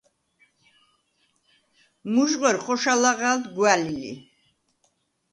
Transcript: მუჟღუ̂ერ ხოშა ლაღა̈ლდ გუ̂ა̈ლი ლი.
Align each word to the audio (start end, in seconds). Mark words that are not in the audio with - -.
მუჟღუ̂ერ 2.13 2.55
ხოშა 2.63 2.93
ლაღა̈ლდ 3.01 3.43
გუ̂ა̈ლი 3.55 3.93
ლი. 4.01 4.13